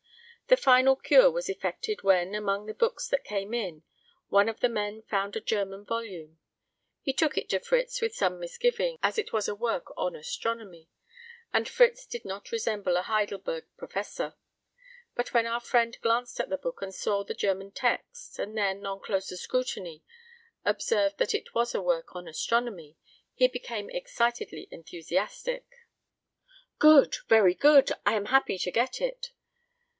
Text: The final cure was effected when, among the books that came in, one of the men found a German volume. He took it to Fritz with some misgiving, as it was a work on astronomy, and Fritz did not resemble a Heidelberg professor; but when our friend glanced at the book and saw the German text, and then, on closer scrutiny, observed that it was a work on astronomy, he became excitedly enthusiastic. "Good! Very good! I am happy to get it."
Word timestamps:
The 0.47 0.57
final 0.57 0.95
cure 0.97 1.31
was 1.31 1.47
effected 1.47 2.01
when, 2.03 2.33
among 2.35 2.65
the 2.65 2.73
books 2.73 3.07
that 3.07 3.23
came 3.23 3.53
in, 3.53 3.83
one 4.29 4.49
of 4.49 4.59
the 4.59 4.67
men 4.67 5.03
found 5.03 5.35
a 5.35 5.39
German 5.39 5.85
volume. 5.85 6.39
He 7.01 7.13
took 7.13 7.37
it 7.37 7.47
to 7.49 7.59
Fritz 7.59 8.01
with 8.01 8.15
some 8.15 8.37
misgiving, 8.39 8.97
as 9.03 9.17
it 9.19 9.31
was 9.31 9.47
a 9.47 9.55
work 9.55 9.93
on 9.95 10.15
astronomy, 10.15 10.89
and 11.53 11.69
Fritz 11.69 12.05
did 12.07 12.25
not 12.25 12.51
resemble 12.51 12.97
a 12.97 13.03
Heidelberg 13.03 13.67
professor; 13.77 14.33
but 15.15 15.33
when 15.35 15.45
our 15.45 15.61
friend 15.61 15.95
glanced 16.01 16.39
at 16.41 16.49
the 16.49 16.57
book 16.57 16.81
and 16.81 16.93
saw 16.93 17.23
the 17.23 17.35
German 17.35 17.71
text, 17.71 18.37
and 18.39 18.57
then, 18.57 18.83
on 18.87 18.99
closer 19.01 19.37
scrutiny, 19.37 20.03
observed 20.65 21.17
that 21.19 21.35
it 21.35 21.53
was 21.53 21.73
a 21.75 21.81
work 21.81 22.13
on 22.15 22.27
astronomy, 22.27 22.97
he 23.35 23.47
became 23.47 23.89
excitedly 23.91 24.67
enthusiastic. 24.71 25.65
"Good! 26.79 27.17
Very 27.27 27.53
good! 27.53 27.91
I 28.05 28.15
am 28.15 28.25
happy 28.25 28.57
to 28.57 28.71
get 28.71 28.99
it." 28.99 29.31